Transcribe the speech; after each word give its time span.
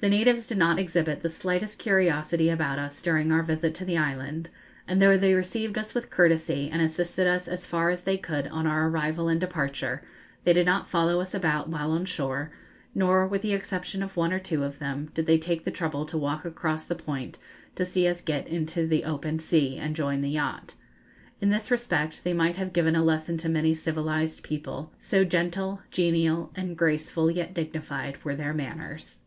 The 0.00 0.08
natives 0.08 0.46
did 0.46 0.58
not 0.58 0.78
exhibit 0.78 1.22
the 1.22 1.28
slightest 1.28 1.80
curiosity 1.80 2.50
about 2.50 2.78
us 2.78 3.02
during 3.02 3.32
our 3.32 3.42
visit 3.42 3.74
to 3.74 3.84
the 3.84 3.98
island, 3.98 4.48
and 4.86 5.02
though 5.02 5.18
they 5.18 5.34
received 5.34 5.76
us 5.76 5.92
with 5.92 6.08
courtesy, 6.08 6.70
and 6.72 6.80
assisted 6.80 7.26
us 7.26 7.48
as 7.48 7.66
far 7.66 7.90
as 7.90 8.04
they 8.04 8.16
could 8.16 8.46
on 8.46 8.64
our 8.64 8.88
arrival 8.88 9.26
and 9.26 9.40
departure, 9.40 10.00
they 10.44 10.52
did 10.52 10.66
not 10.66 10.86
follow 10.88 11.18
us 11.20 11.34
about 11.34 11.68
while 11.68 11.90
on 11.90 12.04
shore, 12.04 12.52
nor, 12.94 13.26
with 13.26 13.42
the 13.42 13.52
exception 13.54 14.00
of 14.00 14.16
one 14.16 14.32
or 14.32 14.38
two 14.38 14.62
of 14.62 14.78
them, 14.78 15.10
did 15.14 15.26
they 15.26 15.36
take 15.36 15.64
the 15.64 15.72
trouble 15.72 16.06
to 16.06 16.16
walk 16.16 16.44
across 16.44 16.84
the 16.84 16.94
point 16.94 17.36
to 17.74 17.84
see 17.84 18.06
us 18.06 18.20
get 18.20 18.46
into 18.46 18.86
the 18.86 19.02
open 19.02 19.40
sea 19.40 19.78
and 19.78 19.96
join 19.96 20.20
the 20.20 20.30
yacht. 20.30 20.76
In 21.40 21.48
this 21.48 21.72
respect 21.72 22.22
they 22.22 22.32
might 22.32 22.56
have 22.56 22.72
given 22.72 22.94
a 22.94 23.02
lesson 23.02 23.36
to 23.38 23.48
many 23.48 23.74
civilised 23.74 24.44
people, 24.44 24.92
so 25.00 25.24
gentle, 25.24 25.82
genial, 25.90 26.52
and 26.54 26.78
graceful, 26.78 27.32
yet 27.32 27.52
dignified, 27.52 28.22
were 28.22 28.36
their 28.36 28.54
manners. 28.54 29.22